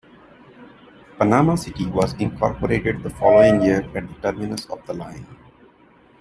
Panama 1.19 1.53
City 1.55 1.85
was 1.85 2.13
incorporated 2.13 3.03
the 3.03 3.09
following 3.11 3.61
year 3.61 3.81
at 3.93 3.93
the 4.07 4.15
terminus 4.19 4.65
of 4.65 4.83
the 4.87 4.95
line. 4.95 5.27